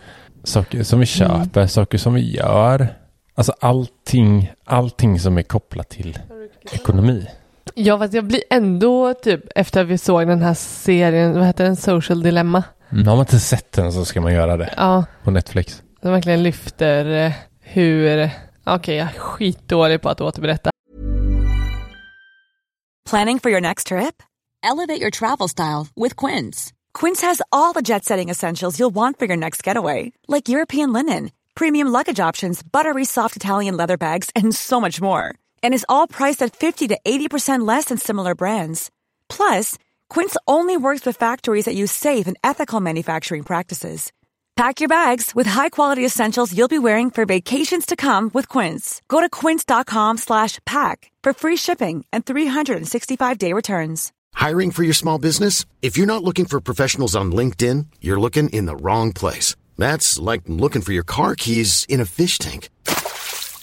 [0.45, 2.89] Saker som vi köper, saker som vi gör.
[3.35, 6.19] Alltså allting, allting som är kopplat till
[6.73, 7.27] ekonomi.
[7.75, 11.65] Ja, fast jag blir ändå typ efter att vi såg den här serien, vad heter
[11.65, 12.63] den, Social Dilemma.
[12.93, 13.07] Mm.
[13.07, 15.83] Har man inte sett den så ska man göra det Ja, på Netflix.
[16.03, 18.31] den verkligen lyfter eh, hur,
[18.67, 20.71] okej jag är skitdålig på att återberätta.
[23.11, 24.23] Planning for your next trip?
[24.63, 26.73] Elevate your travel style with Quince.
[27.01, 30.93] Quince has all the jet setting essentials you'll want for your next getaway, like European
[30.93, 35.35] linen, premium luggage options, buttery soft Italian leather bags, and so much more.
[35.63, 38.91] And is all priced at 50 to 80% less than similar brands.
[39.29, 39.77] Plus,
[40.11, 44.13] Quince only works with factories that use safe and ethical manufacturing practices.
[44.61, 49.01] Pack your bags with high-quality essentials you'll be wearing for vacations to come with Quince.
[49.09, 54.13] Go to quince.com slash pack for free shipping and 365-day returns.
[54.35, 55.65] Hiring for your small business?
[55.81, 59.57] If you're not looking for professionals on LinkedIn, you're looking in the wrong place.
[59.79, 62.69] That's like looking for your car keys in a fish tank.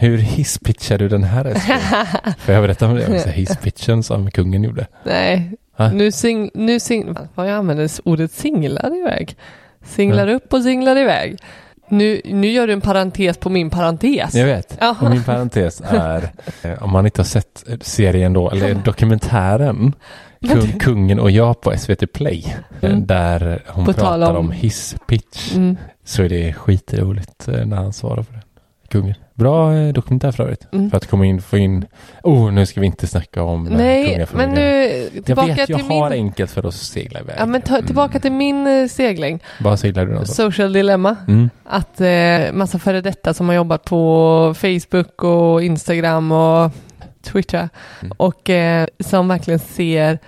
[0.00, 1.76] Hur hisspitchar du den här älskling?
[2.38, 3.28] Får jag berätta om det också?
[3.28, 4.86] Hisspitchen som kungen gjorde.
[5.04, 5.92] Nej, Ha?
[5.92, 9.36] nu sing, nu sing, vad jag använder ordet singlar iväg.
[9.84, 10.34] Singlar Ja.
[10.34, 11.38] upp och singlar iväg.
[11.88, 14.34] Nu, nu gör du en parentes på min parentes.
[14.34, 14.76] Jag vet.
[14.80, 14.96] Ja.
[15.00, 16.30] Och min parentes är,
[16.62, 19.92] eh, om man inte har sett serien då, eller dokumentären,
[20.48, 22.44] Kung, Kungen och jag på SVT Play,
[22.80, 23.06] eh, Mm.
[23.06, 25.76] där hon På pratar om- om hisspitch, Mm.
[26.04, 28.40] så är det skitroligt eh, när han svarar på den.
[28.90, 29.14] Kungen.
[29.34, 30.66] Bra eh, dokumentär för övrigt.
[30.72, 30.90] Mm.
[30.90, 31.86] För att komma in, få in,
[32.22, 34.62] oh nu ska vi inte snacka om Nej, men nu
[35.26, 36.18] Jag vet, jag till har min...
[36.26, 37.36] enkelt för att segla iväg.
[37.38, 39.42] Ja, men ta, tillbaka till min eh, segling.
[39.60, 40.36] Bara seglar du någonstans?
[40.36, 41.16] Social Dilemma.
[41.28, 41.50] Mm.
[41.64, 46.70] Att eh, massa före detta som har jobbat på Facebook och Instagram och
[47.22, 47.68] Twitter
[48.02, 48.12] Mm.
[48.16, 50.18] och eh, som verkligen ser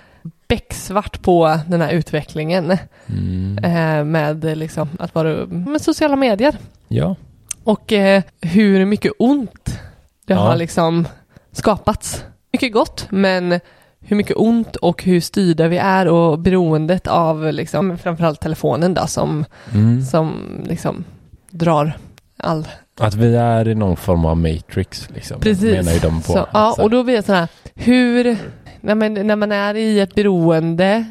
[0.47, 2.77] becksvart på den här utvecklingen
[3.09, 3.57] Mm.
[3.63, 6.55] eh, med liksom att vara med sociala medier
[6.87, 7.15] Ja.
[7.63, 9.79] Och eh, hur mycket ont
[10.25, 10.39] det Ja.
[10.39, 11.07] har liksom
[11.51, 12.23] skapats.
[12.53, 13.59] Mycket gott men
[13.99, 19.07] hur mycket ont och hur styrda vi är och beroendet av liksom framförallt telefonen då
[19.07, 20.01] som Mm.
[20.01, 20.33] som
[20.65, 21.03] liksom
[21.49, 21.97] drar
[22.37, 22.67] all...
[22.99, 25.39] Att vi är i någon form av matrix liksom.
[25.39, 25.71] Precis.
[25.75, 26.31] Menar ju de på.
[26.31, 28.37] Så, ja, och då blir det så här, hur,
[28.81, 31.05] när man, när man är i ett beroende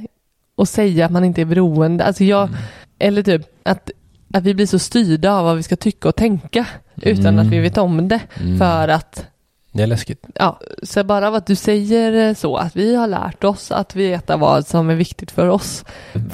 [0.57, 2.59] och säga att man inte är beroende, alltså jag, Mm.
[2.99, 3.91] eller typ att,
[4.33, 6.67] att vi blir så styrda av vad vi ska tycka och tänka
[7.03, 7.39] utan Mm.
[7.47, 8.59] att vi vet om det Mm.
[8.59, 9.27] för att
[9.75, 10.25] Det är läskigt.
[10.35, 14.37] Ja, så bara av att du säger så, att vi har lärt oss att veta
[14.37, 15.85] vad som är viktigt för oss,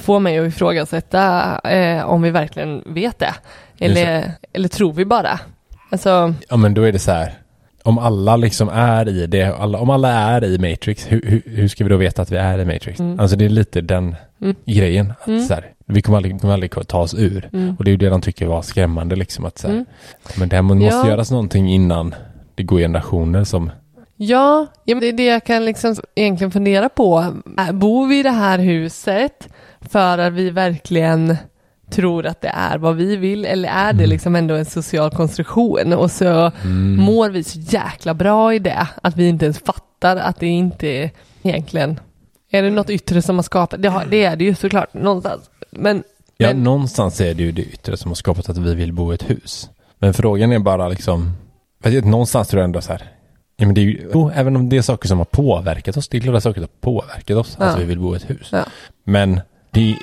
[0.01, 3.33] får mig att ifrågasätta eh, om vi verkligen vet det.
[3.79, 5.39] Eller, eller tror vi bara?
[5.91, 7.33] Alltså, Ja men då är det så här.
[7.83, 11.67] Om alla liksom är i det, alla, om alla är i Matrix, hur, hur, hur
[11.67, 12.99] ska vi då veta att vi är i Matrix?
[12.99, 13.19] Mm.
[13.19, 14.55] Alltså det är lite den Mm.
[14.65, 15.13] grejen.
[15.21, 15.43] Att Mm.
[15.47, 17.49] så här, vi kommer aldrig, kommer aldrig ta oss ur.
[17.53, 17.75] mm.
[17.79, 19.45] Och det är ju det de tycker var skrämmande liksom.
[19.45, 19.85] Att så här, Mm.
[20.39, 21.07] Men det här måste Ja.
[21.07, 22.15] göras någonting innan
[22.55, 23.71] det går generationer som...
[24.15, 27.33] Ja, det är det jag kan liksom egentligen fundera på.
[27.57, 29.49] Är- Bor vi i det här huset
[29.81, 31.37] för att vi verkligen
[31.91, 34.09] tror att det är vad vi vill eller är det Mm.
[34.09, 36.95] liksom ändå en social konstruktion och så Mm.
[36.95, 40.87] mår vi så jäkla bra i det att vi inte ens fattar att det inte
[40.87, 41.11] är
[41.43, 41.99] egentligen
[42.51, 45.49] är det något yttre som har skapat, det, har, det är det ju såklart någonstans.
[45.71, 46.03] Men,
[46.41, 49.11] Ja, men någonstans är det ju det yttre som har skapat att vi vill bo
[49.11, 49.69] i ett hus.
[49.99, 51.33] Men frågan är bara liksom,
[51.83, 53.03] vet någonstans tror jag ändå så här,
[53.57, 56.17] ja men det är ju, även om det är saker som har påverkat oss, det
[56.17, 57.65] är klart saker som har påverkat oss, Ja.
[57.65, 58.49] att vi vill bo i ett hus.
[58.51, 58.65] Ja.
[59.03, 59.95] Men det,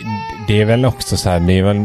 [0.49, 1.85] det är väl också så här, det är väl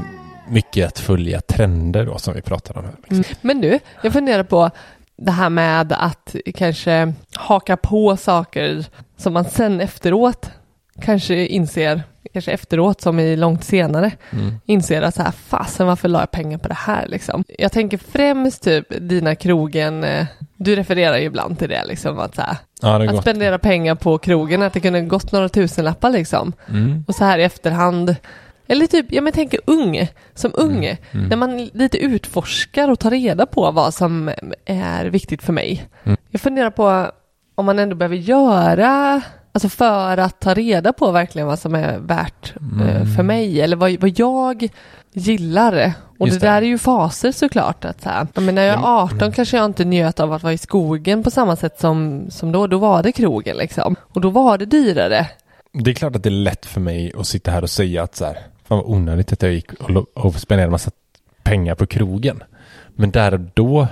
[0.50, 2.96] mycket att följa trender då som vi pratade om här.
[2.98, 3.15] Liksom.
[3.17, 3.26] Mm.
[3.41, 4.72] Men du, jag funderar på
[5.17, 8.86] det här med att kanske haka på saker
[9.17, 10.50] som man sen efteråt
[11.01, 14.56] kanske inser, kanske efteråt som i långt senare, Mm.
[14.65, 17.43] inser att så här, fasen varför la jag pengar på det här liksom?
[17.58, 20.25] Jag tänker främst typ dina krogen, eh,
[20.56, 24.17] du refererar ju ibland till det liksom att så här, Ja, att spendera pengar på
[24.17, 26.54] krogen, att det kunde gått några tusenlappar liksom.
[26.69, 27.04] Mm.
[27.08, 28.15] Och så här i efterhand,
[28.67, 31.27] eller typ, ja men tänker ung, som ung, Mm.
[31.27, 34.32] när man lite utforskar och tar reda på vad som
[34.65, 35.86] är viktigt för mig.
[36.04, 36.17] Mm.
[36.30, 37.12] Jag funderar på
[37.56, 41.97] om man ändå behöver göra, alltså för att ta reda på verkligen vad som är
[41.97, 42.87] värt Mm.
[42.87, 44.67] eh, för mig, eller vad, vad jag
[45.13, 45.93] gillar.
[46.19, 46.39] Och det, det.
[46.39, 47.85] där är ju faser såklart.
[47.85, 50.53] Att så här, men när jag är 18 kanske jag inte njöt av att vara
[50.53, 52.67] i skogen på samma sätt som, som då.
[52.67, 53.95] Då var det krogen liksom.
[54.13, 55.27] Och då var det dyrare.
[55.73, 58.15] Det är klart att det är lätt för mig att sitta här och säga att
[58.15, 58.33] så här,
[58.67, 60.91] fan vad onödigt att jag gick och, och spenderade en massa
[61.43, 62.43] pengar på krogen.
[62.95, 63.87] Men där och då,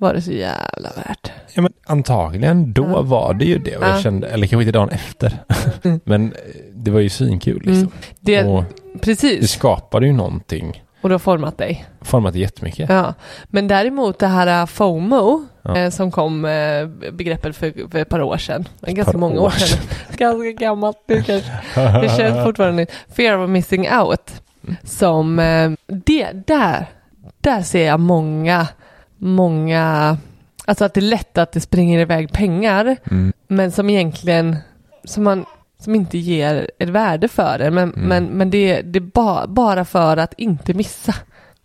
[0.00, 1.32] Var det så jävla värt.
[1.54, 3.02] ja men antagligen, då Ja.
[3.02, 3.76] var det ju det.
[3.76, 4.00] Och jag Ja.
[4.02, 5.38] kände, eller kanske inte dagen efter.
[6.04, 6.38] men eh,
[6.74, 7.74] det var ju svinkul liksom.
[7.76, 7.90] Mm.
[8.20, 9.50] Det, Och det precis.
[9.52, 10.84] skapade ju någonting.
[11.02, 11.84] Och du har format dig.
[12.00, 12.90] Format jättemycket.
[12.90, 13.14] Ja.
[13.48, 15.76] Men däremot det här uh, FOMO Ja.
[15.76, 18.68] eh, som kom eh, begreppet för, för ett par år sedan.
[18.80, 19.78] Det är ganska många år år sedan.
[20.16, 21.50] ganska gammalt nu kanske.
[21.74, 24.42] Det känns fortfarande Fear of missing out.
[24.84, 26.86] Som eh, det, där,
[27.40, 28.66] där ser jag många,
[29.20, 30.16] många,
[30.64, 33.32] alltså att det är lätt att det springer iväg pengar, Mm.
[33.48, 34.56] men som egentligen,
[35.04, 35.44] som man
[35.78, 38.08] som inte ger ett värde för det, men, Mm.
[38.08, 41.14] men, men det, det är ba, bara för att inte missa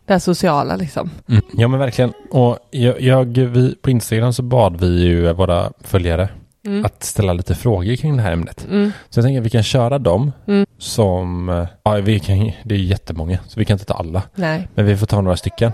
[0.05, 1.09] det här sociala liksom.
[1.29, 1.41] Mm.
[1.53, 2.13] Ja men verkligen.
[2.31, 6.29] Och jag, jag, vi, på Instagram så bad vi ju våra följare
[6.67, 6.85] Mm.
[6.85, 8.67] att ställa lite frågor kring det här ämnet.
[8.71, 8.91] Mm.
[9.09, 10.65] Så jag tänker att vi kan köra dem Mm.
[10.77, 11.47] som,
[11.83, 14.21] ja vi kan, det är jättemånga så vi kan inte ta alla.
[14.35, 14.67] Nej.
[14.75, 15.71] Men vi får ta några stycken.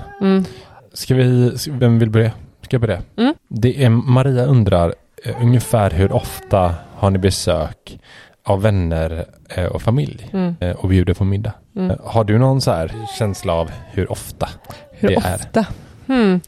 [0.93, 2.32] Ska vi, vem vill börja?
[2.62, 3.01] Ska jag börja?
[3.17, 3.34] Mm.
[3.47, 4.93] Det är, Maria undrar
[5.25, 7.99] eh, ungefär hur ofta har ni besök
[8.43, 10.56] av vänner eh, och familj Mm.
[10.60, 11.54] eh, och bjuder på middag?
[11.75, 11.91] Mm.
[11.91, 14.49] Eh, Har du någon så här känsla av hur ofta?
[14.91, 15.36] Hur det är.
[15.36, 15.65] ofta?
[16.08, 16.41] Hmm.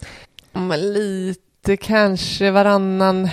[0.53, 3.29] Men lite kanske varannan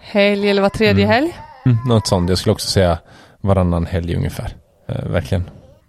[0.00, 1.14] helg eller var tredje Mm.
[1.14, 1.36] helg.
[1.66, 2.28] Mm, något sånt.
[2.28, 2.98] Jag skulle också säga
[3.40, 4.56] varannan helg ungefär.
[4.88, 5.44] Eh, verkligen.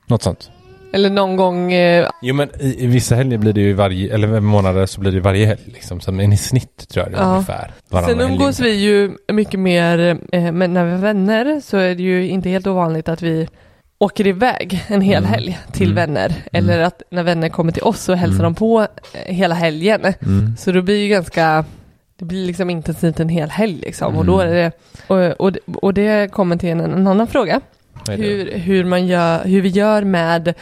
[0.08, 0.52] Något sånt.
[0.96, 4.40] Eller någon gång, eh, Jo men i, i vissa helger blir det ju varje, eller
[4.40, 6.00] månader så blir det varje helg liksom.
[6.02, 7.30] Så, men i snitt tror jag det är Ja.
[7.34, 7.72] ungefär
[8.06, 12.04] sen umgås vi ju mycket mer, eh, men när vi är vänner så är det
[12.04, 13.48] ju inte helt ovanligt att vi
[13.98, 15.30] åker iväg en hel Mm.
[15.34, 15.96] helg till Mm.
[15.96, 16.34] vänner.
[16.52, 18.54] Eller att när vänner kommer till oss så hälsar Mm.
[18.54, 18.82] de på
[19.14, 20.02] eh, hela helgen.
[20.22, 20.58] Mm.
[20.58, 21.66] Så då blir ju ganska,
[22.20, 24.08] det blir liksom intensivt en hel helg liksom.
[24.16, 24.28] Och Mm.
[24.36, 24.72] då är det,
[25.08, 27.62] och, och, det- och det kommer till en, en annan fråga.
[28.06, 28.12] Det?
[28.16, 30.54] hur, hur, man gör, hur vi gör med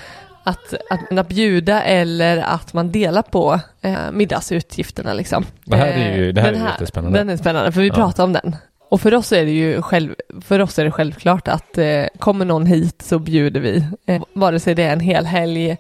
[0.44, 5.14] att, att, att bjuda eller att man delar på eh, middagsutgifterna.
[5.14, 5.46] Liksom.
[5.66, 7.20] Det här är ju- det här Den är jättespännande.
[7.20, 7.94] Den är spännande, för vi Ja.
[7.94, 8.56] pratar om den.
[8.90, 12.46] Och för oss är det ju själv, för oss är det självklart att eh, kommer
[12.46, 13.86] någon hit så bjuder vi.
[14.06, 15.78] Eh, vare sig det är en hel helg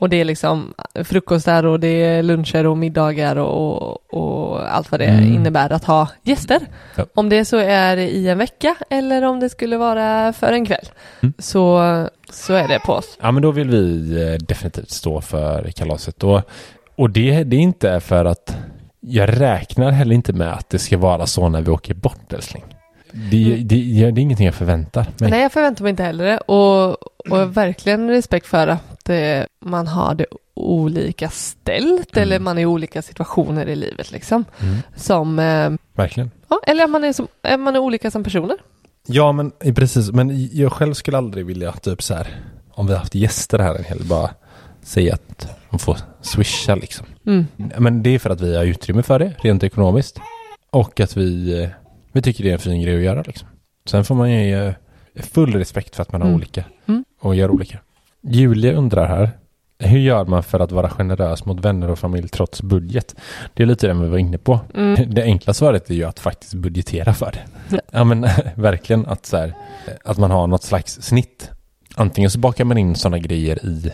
[0.00, 5.00] och det är liksom frukostar och det är luncher och middagar och, och allt vad
[5.00, 5.32] det Mm.
[5.34, 6.60] innebär att ha gäster.
[6.96, 7.06] Ja.
[7.14, 10.86] Om det så är i en vecka eller om det skulle vara för en kväll
[11.22, 11.32] Mm.
[11.38, 11.78] så,
[12.30, 13.18] så är det på oss.
[13.22, 16.24] Ja men då vill vi eh, definitivt stå för kalaset.
[16.24, 16.40] Och,
[16.96, 18.56] och det, det är inte för att
[19.00, 22.64] jag räknar heller inte med att det ska vara så när vi åker bort älskling.
[23.30, 25.30] Det, det, det, det är ingenting jag förväntar mig.
[25.30, 26.38] Nej, jag förväntar mig inte heller det.
[26.38, 26.90] Och,
[27.32, 32.22] och verkligen respekt för att eh, man har det olika ställt Mm.
[32.22, 34.44] eller man är i olika situationer i livet liksom.
[34.60, 36.30] Mm, Som, eh, verkligen.
[36.48, 38.56] ja, eller att man är, som, eh, man är olika som personer.
[39.06, 42.26] Ja men eh, precis, men jag själv skulle aldrig vilja typ så här
[42.70, 44.30] om vi har haft gäster här en hel bara
[44.82, 47.06] säga att de får swisha liksom.
[47.26, 47.46] Mm.
[47.78, 50.20] Men det är för att vi har utrymme för det rent ekonomiskt.
[50.70, 51.68] Och att vi,
[52.14, 53.48] vi tycker det är en fin grej att göra liksom.
[53.86, 54.74] Sen får man ju ge
[55.22, 56.36] full respekt för att man har Mm.
[56.36, 57.04] olika Mm.
[57.20, 57.78] och gör olika.
[58.22, 59.30] Julia undrar här.
[59.78, 63.14] Hur gör man för att vara generös mot vänner och familj trots budget?
[63.54, 64.60] Det är lite det vi var inne på.
[64.74, 65.10] Mm.
[65.14, 67.80] Det enkla svaret är ju att faktiskt budgetera för det.
[67.92, 68.20] Ja men
[68.54, 69.54] verkligen att så här,
[70.04, 71.50] att man har något slags snitt.
[71.96, 73.92] Antingen så bakar man in sådana grejer i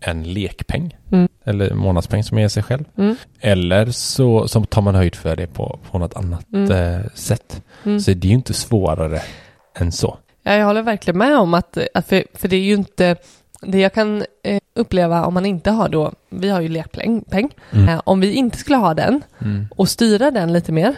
[0.00, 1.28] en lekpeng Mm.
[1.44, 2.84] eller månadspeng som man ger sig själv.
[2.98, 3.16] Mm.
[3.40, 6.70] Eller så, så tar man höjd för det på, på något annat Mm.
[6.72, 7.62] eh, sätt.
[7.84, 8.00] Mm.
[8.00, 9.20] Så det är ju inte svårare
[9.74, 10.18] än så.
[10.42, 13.16] Ja, jag håller verkligen med om att, att för, för det är ju inte
[13.62, 17.50] det jag kan eh, uppleva om man inte har då, vi har ju lekpeng, peng.
[17.72, 17.88] Mm.
[17.88, 19.66] Eh, om vi inte skulle ha den Mm.
[19.70, 20.94] och styra den lite mer,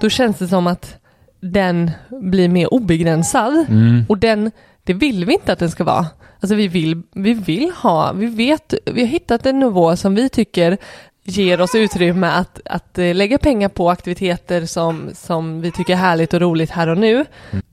[0.00, 0.96] då känns det som att
[1.40, 3.66] den blir mer obegränsad.
[4.08, 4.50] Och den,
[4.84, 6.06] det vill vi inte att den ska vara.
[6.40, 10.28] Alltså vi vill, vi vill ha, vi vet, vi har hittat en nivå som vi
[10.28, 10.78] tycker
[11.24, 15.96] ger oss utrymme att, att eh, lägga pengar på aktiviteter som, som vi tycker är
[15.96, 17.24] härligt och roligt här och nu.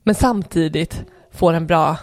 [0.02, 1.96] Men samtidigt får en bra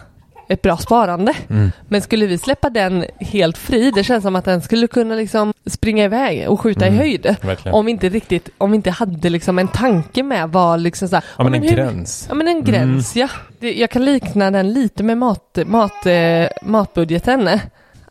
[0.50, 1.32] ett bra sparande.
[1.50, 1.72] Mm.
[1.88, 5.52] Men skulle vi släppa den helt fri, det känns som att den skulle kunna liksom
[5.66, 6.94] springa iväg och skjuta Mm.
[6.94, 7.36] i höjd.
[7.42, 7.74] Verkligen.
[7.74, 11.16] Om vi inte riktigt, om vi inte hade liksom en tanke med vad liksom så
[11.16, 12.26] här, Ja men en hur- gräns.
[12.28, 13.28] Ja men en gräns ja.
[13.60, 17.50] Det, jag kan likna den lite med mat, mat, eh, matbudgeten.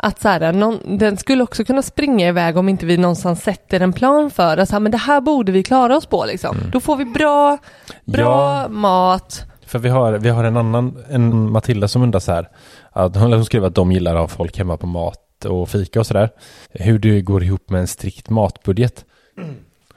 [0.01, 3.79] Att så här, någon, den skulle också kunna springa iväg om inte vi någonstans sätter
[3.79, 6.57] en plan för att så här, men det här borde vi klara oss på liksom.
[6.71, 7.57] Då får vi bra,
[8.05, 8.61] bra Mm.
[8.61, 8.79] Ja.
[8.79, 9.45] mat.
[9.69, 12.49] För vi har, vi har en annan, en Matilda som undrar så här.
[12.91, 16.07] Att hon, skriver att de gillar att ha folk hemma på mat och fika och
[16.07, 16.29] sådär.
[16.69, 19.05] Hur det går ihop med en strikt matbudget.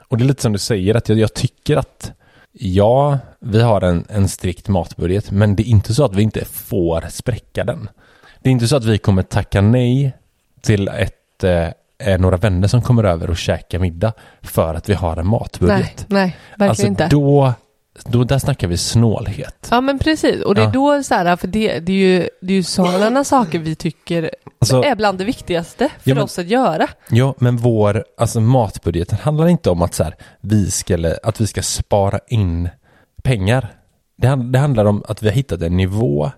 [0.07, 2.11] Och det är lite som du säger att jag, jag tycker att
[2.51, 6.45] ja, vi har en, en strikt matbudget men det är inte så att vi inte
[6.45, 7.89] får spräcka den.
[8.39, 10.13] Det är inte så att vi kommer tacka nej
[10.61, 15.17] till ett, eh, några vänner som kommer över och käkar middag för att vi har
[15.17, 16.05] en matbudget.
[16.07, 17.07] Nej, nej, verkligen alltså inte.
[17.07, 17.53] då,
[18.05, 19.67] då, där snackar vi snålhet.
[19.71, 20.71] Ja men precis, och det är Ja.
[20.71, 24.31] då så här, för det, det är ju, det är ju sådana saker vi tycker
[24.59, 26.87] Alltså- är bland det viktigaste för Ja, men- oss att göra.
[27.09, 31.47] Ja, men vår, alltså matbudgeten handlar inte om att så här, vi ska, att vi
[31.47, 32.69] ska spara in
[33.23, 33.67] pengar.
[34.17, 36.31] Det, det handlar om att vi har hittat en nivå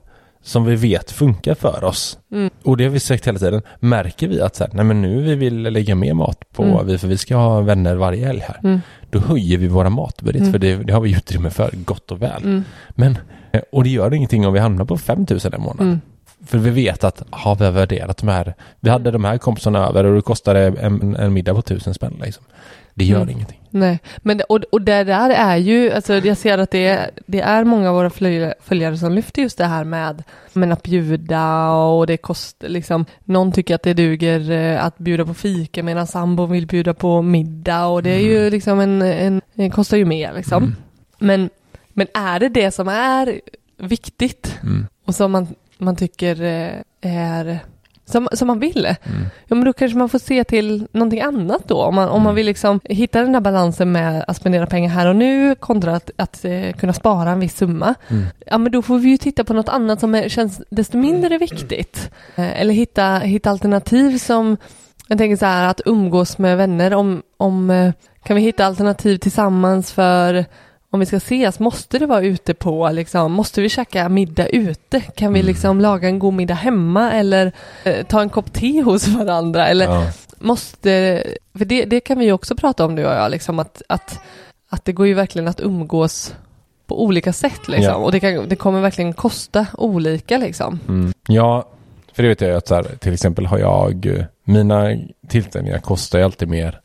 [0.46, 2.18] som vi vet funkar för oss.
[2.32, 2.50] Mm.
[2.64, 3.62] Och det har vi sagt hela tiden.
[3.80, 6.88] Märker vi att så här, nej men nu vi vill lägga mer mat på, Mm.
[6.88, 8.60] vi, för vi ska ha vänner varje helg här.
[8.64, 8.82] Mm.
[9.10, 10.52] Då höjer vi våra matbudget, Mm.
[10.52, 12.44] för det, det har vi utrymme för gott och väl.
[12.44, 12.64] Mm.
[12.90, 13.18] Men,
[13.52, 15.82] eh, och det gör ingenting om vi hamnar på 5000 en månad.
[15.88, 16.02] Mm.
[16.46, 19.88] För vi vet att, har vi har värderat de här, vi hade de här kompisarna
[19.88, 22.44] över och det kostade en, en middag på tusen spänn liksom.
[22.96, 23.30] Det gör Mm.
[23.30, 23.62] ingenting.
[23.70, 27.42] Nej, men och, och det där är ju, alltså jag ser att det är, det
[27.42, 28.10] är många av våra
[28.60, 33.52] följare, som lyfter just det här med men att bjuda och det kostar liksom, någon
[33.52, 37.86] tycker att det duger eh, att bjuda på fika medan sambon vill bjuda på middag
[37.86, 40.64] och det är ju liksom en, en, det kostar ju mer liksom.
[40.64, 40.76] Mm.
[41.20, 41.50] Men,
[41.94, 43.42] men är det det som är
[43.78, 44.88] viktigt Mm.
[45.06, 47.60] och som man, man tycker eh, är
[48.06, 48.86] som, som man vill.
[48.86, 49.26] Mm.
[49.48, 51.84] Ja men då kanske man får se till någonting annat då.
[51.84, 55.08] Om man, om man vill liksom hitta den där balansen med att spendera pengar här
[55.08, 57.96] och nu kontra att, att eh, kunna spara en viss summa.
[58.08, 58.26] Mm.
[58.46, 61.38] Ja men då får vi ju titta på något annat som är, känns desto mindre
[61.38, 62.12] viktigt.
[62.36, 64.58] Eh, eller hitta, hitta alternativ som,
[65.08, 69.18] jag tänker så här att umgås med vänner om, om eh, kan vi hitta alternativ
[69.18, 70.46] tillsammans för
[70.96, 75.02] om vi ska ses, måste det vara ute på, liksom, måste vi käka middag ute?
[75.02, 75.48] Kan vi Mm.
[75.48, 77.52] liksom laga en god middag hemma eller
[77.84, 79.68] eh, ta en kopp te hos varandra?
[79.68, 80.12] Eller Ja.
[80.40, 81.24] måste,
[81.58, 84.20] för det, det kan vi ju också prata om du och jag, liksom, att, att,
[84.70, 86.36] att det går ju verkligen att umgås
[86.88, 87.92] på olika sätt liksom.
[87.92, 87.96] Ja.
[87.96, 90.80] Och det, kan, det kommer verkligen kosta olika liksom.
[90.88, 91.14] Mm.
[91.28, 91.66] ja,
[92.14, 94.96] för det vet jag att så här, till exempel har jag, mina
[95.28, 96.80] tillställningar kostar ju alltid mer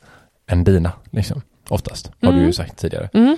[0.47, 1.41] än dina, liksom.
[1.69, 2.45] Oftast, har du Mm.
[2.47, 3.09] ju sagt tidigare.
[3.13, 3.37] Mm.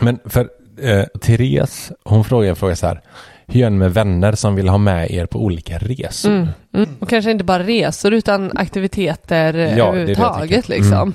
[0.00, 0.48] Men för
[0.80, 3.00] eh, Therese, hon frågar en fråga så här.
[3.46, 6.30] Hur gör ni med vänner som vill ha med er på olika resor?
[6.30, 6.48] Mm.
[6.74, 6.88] Mm.
[7.00, 10.68] Och kanske inte bara resor utan aktiviteter Ja, ja, det det överhuvudtaget tänker.
[10.70, 10.92] liksom.
[11.08, 11.14] Mm.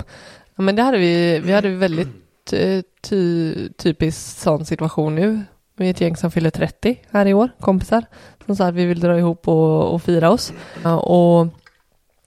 [0.56, 5.40] Ja, men det hade vi, vi hade väldigt eh, ty, typisk sån situation nu.
[5.76, 8.04] Vi är ett gäng som fyller 30 här i år, kompisar.
[8.46, 10.52] Som sa att vi vill dra ihop och, och fira oss.
[10.82, 11.46] Ja, och,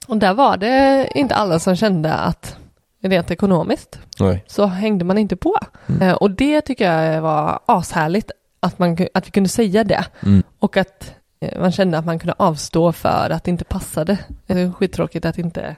[0.08, 2.56] och där var det inte alla som kände att
[3.04, 4.44] rent ekonomiskt Nej.
[4.48, 5.58] så hängde man inte på.
[5.88, 6.02] Mm.
[6.02, 10.06] Eh, och det tycker jag var ashärligt att, man, att vi kunde säga det.
[10.24, 10.44] Mm.
[10.60, 14.18] Och att eh, man kände att man kunde avstå för att det inte passade.
[14.48, 15.76] Det är skittråkigt att inte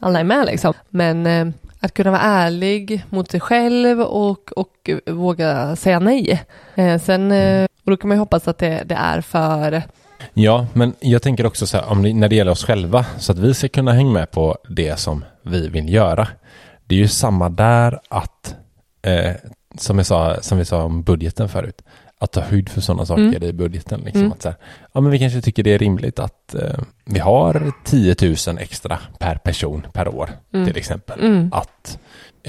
[0.00, 0.74] alla är med liksom.
[0.88, 1.48] Men eh,
[1.80, 6.42] att kunna vara ärlig mot sig själv och, och våga säga nej.
[7.02, 9.82] Sen, eh, och då kan man ju hoppas att det, det är för
[10.34, 13.32] Ja, men jag tänker också så här, om det, när det gäller oss själva, så
[13.32, 16.28] att vi ska kunna hänga med på det som vi vill göra.
[16.88, 18.54] Det är ju samma där att,
[19.02, 19.32] eh,
[19.78, 21.82] som, jag sa, som vi sa om budgeten förut,
[22.20, 23.42] att ta höjd för sådana saker Mm.
[23.42, 24.00] i budgeten.
[24.00, 24.32] Liksom, Mm.
[24.32, 24.58] att så här,
[24.92, 28.16] ja, men vi kanske tycker det är rimligt att eh, vi har 10
[28.48, 30.66] 000 extra per person per år, Mm.
[30.66, 31.20] till exempel.
[31.20, 31.48] Mm.
[31.52, 31.98] Att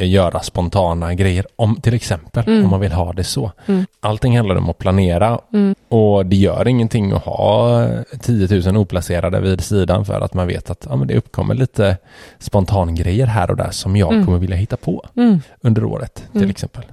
[0.05, 2.63] göra spontana grejer, om, till exempel, Mm.
[2.63, 3.51] om man vill ha det så.
[3.65, 3.85] Mm.
[3.99, 5.75] Allting handlar om att planera Mm.
[5.89, 7.87] och det gör ingenting att ha
[8.21, 11.97] 10 000 oplacerade vid sidan för att man vet att ja, det uppkommer lite
[12.39, 14.25] spontangrejer här och där som jag Mm.
[14.25, 15.41] kommer vilja hitta på Mm.
[15.61, 16.49] under året till Mm.
[16.49, 16.83] exempel.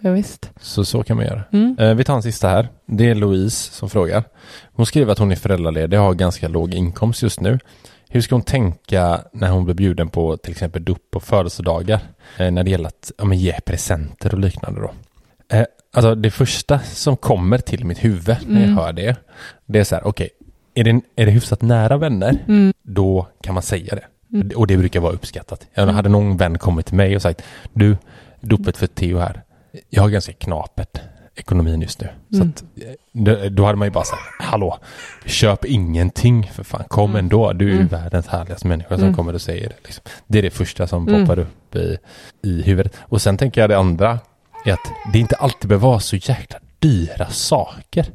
[0.00, 0.50] Ja, visst.
[0.60, 1.42] Så så kan man göra.
[1.52, 1.76] Mm.
[1.80, 2.68] Eh, vi tar en sista här.
[2.86, 4.24] Det är Louise som frågar.
[4.74, 7.58] Hon skriver att hon är föräldraledig och har ganska låg inkomst just nu.
[8.10, 12.00] Hur ska hon tänka när hon blir bjuden på till exempel dop och födelsedagar?
[12.38, 14.90] Eh, när det gäller att ja, ge presenter och liknande då.
[15.56, 18.76] Eh, alltså det första som kommer till mitt huvud när jag Mm.
[18.76, 19.16] hör det.
[19.66, 20.28] Det är så här, okej,
[20.74, 22.44] är, det, är det hyfsat nära vänner?
[22.48, 22.72] Mm.
[22.82, 24.36] Då kan man säga det.
[24.36, 24.50] Mm.
[24.56, 25.66] Och det brukar vara uppskattat.
[25.74, 25.94] Jag Mm.
[25.94, 27.42] hade någon vän kommit till mig och sagt,
[27.72, 27.96] du,
[28.40, 29.42] dopet för Theo här.
[29.90, 31.00] Jag har ganska knapert
[31.38, 32.08] ekonomin just nu.
[32.30, 32.48] Så Mm.
[32.56, 32.64] att,
[33.44, 34.78] eh, då, hade man ju bara sagt, hallå,
[35.26, 37.24] köp ingenting för fan, kom Mm.
[37.24, 37.52] ändå.
[37.52, 37.86] Du är Mm.
[37.86, 39.14] världens härligaste människa som Mm.
[39.14, 39.76] kommer och säger det.
[39.84, 40.04] Liksom.
[40.26, 41.20] Det är det första som Mm.
[41.26, 41.98] poppar upp i,
[42.42, 42.92] i huvudet.
[43.00, 44.18] Och sen tänker jag det andra,
[44.66, 48.06] är att det inte alltid behöver vara så jäkla dyra saker.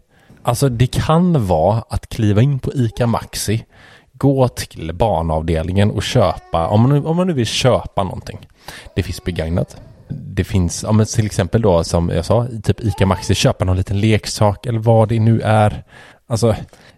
[0.44, 3.66] Alltså det kan vara att kliva in på ICA Maxi,
[4.14, 8.48] gå till barnavdelningen och köpa, om man, nu- om man nu vill köpa någonting.
[8.96, 9.78] Det finns begagnat.
[10.10, 13.78] Det finns, ja, men till exempel då som jag sa, typ ICA Maxi, köpa någon
[13.78, 15.84] liten leksak eller vad det nu är.
[16.28, 16.56] Alltså,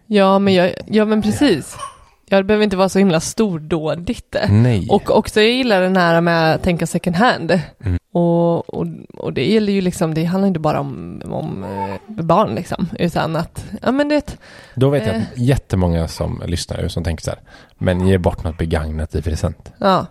[0.08, 1.78] Ja, men, jag, ja, men precis.
[2.30, 4.36] Ja, det behöver inte vara så himla stordådigt.
[4.50, 4.88] nej.
[4.90, 7.60] Och också jag gillar den här med att tänka second hand.
[7.86, 7.98] Mm.
[8.14, 8.86] Och, och,
[9.18, 13.36] och det gäller ju liksom, det handlar inte bara om, om eh, barn liksom, utan
[13.36, 14.38] att, ja men det,
[14.76, 15.22] Då vet jag Eh.
[15.22, 17.40] att jättemånga som lyssnar som tänker så här,
[17.78, 19.72] men ge bort något begagnat i present.
[19.78, 20.06] ja.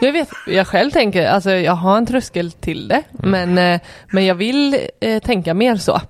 [0.00, 3.80] Jag vet, jag själv tänker, alltså jag har en tröskel till det, men, eh,
[4.12, 6.00] men jag vill eh, tänka mer så.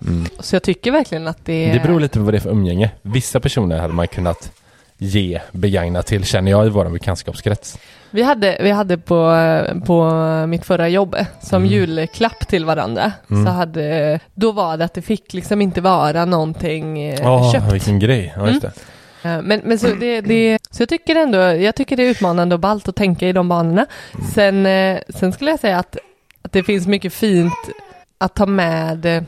[0.41, 1.64] Så jag tycker verkligen att det...
[1.64, 1.76] Mm.
[1.76, 2.91] Det beror lite på vad det är för umgänge.
[3.03, 4.53] Vissa personer hade man kunnat
[4.99, 7.79] ge begagnat till, känner jag i vår bekantskapskrets.
[8.11, 9.37] Vi hade, vi hade på,
[9.87, 10.11] på
[10.47, 11.72] mitt förra jobb som Mm.
[11.74, 13.12] julklapp till varandra.
[13.31, 13.47] Mm.
[13.47, 17.72] Så hade, då var det att det fick liksom inte vara någonting Ja, köpt.
[17.72, 18.35] vilken grej.
[18.37, 18.66] Ja, just det.
[18.68, 18.72] Eh,
[19.23, 22.61] Men, men så, det, det, så jag tycker ändå, jag tycker det är utmanande och
[22.61, 23.87] ballt att tänka i de banorna.
[24.35, 25.97] Sen, eh, sen skulle jag säga att,
[26.43, 27.55] att det finns mycket fint
[28.19, 29.23] att ta med, eh,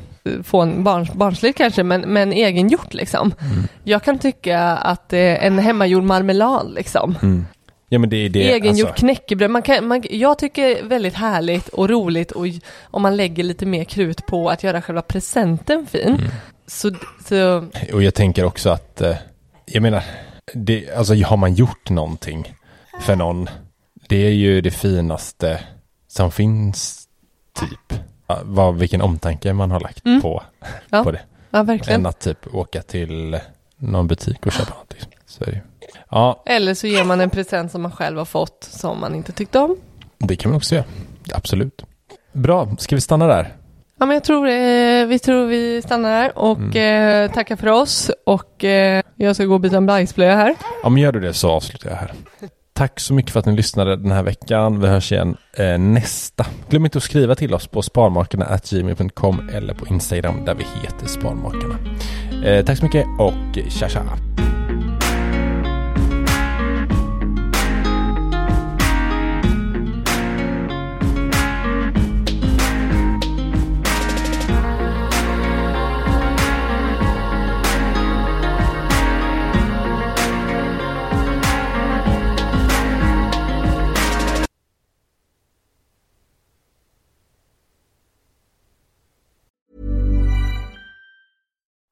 [0.45, 3.35] få en barns, barnsligt kanske, men, men egengjort liksom.
[3.85, 7.47] Jag kan tycka att eh, en hemmagjord marmelad liksom, Mm.
[7.93, 8.53] Ja, men det är det.
[8.53, 12.47] egengjort alltså, knäckebröd, man kan, man, jag tycker det är väldigt härligt och roligt och
[12.83, 16.09] om man lägger lite mer krut på att göra själva presenten fin.
[16.09, 16.21] Mm.
[16.67, 16.91] Så,
[17.29, 19.17] så Och jag tänker också att, eh,
[19.73, 20.05] jag menar,
[20.55, 22.55] det, alltså har man gjort någonting
[23.01, 23.49] för någon,
[24.09, 25.61] det är ju det finaste
[26.09, 27.09] som finns,
[27.61, 28.01] typ.
[28.43, 30.23] Vad, vilken omtanke man har lagt Mm.
[30.23, 30.43] på,
[30.91, 31.05] Ja.
[31.05, 31.21] på det.
[31.51, 32.01] ja, verkligen.
[32.01, 33.39] Än att typ åka till
[33.77, 35.01] någon butik och köpa någonting.
[35.27, 35.45] Så.
[36.11, 39.33] Ja, Eller så ger man en present som man själv har fått som man inte
[39.33, 39.77] tyckte om.
[40.19, 40.85] det kan man också göra.
[41.35, 41.85] Absolut.
[42.33, 43.53] Bra, ska vi stanna där?
[44.01, 48.11] Ja, men jag tror, eh, vi tror vi stannar här och eh, tackar för oss
[48.27, 50.55] och eh, jag ska gå och byta en bajsblöja här.
[50.83, 52.13] Ja, men gör du det så avslutar jag här.
[52.73, 54.81] Tack så mycket för att ni lyssnade den här veckan.
[54.81, 56.47] Vi hörs igen eh, nästa.
[56.69, 61.79] Glöm inte att skriva till oss på sparmakarna.gmail.com eller på Instagram där vi heter Sparmakarna.
[62.45, 64.03] Eh, tack så mycket och tja tja!